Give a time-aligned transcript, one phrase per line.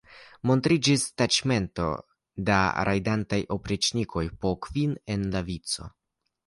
[0.51, 1.91] Montriĝis taĉmento
[2.49, 2.57] da
[2.91, 5.93] rajdantaj opriĉnikoj po kvin en la vico.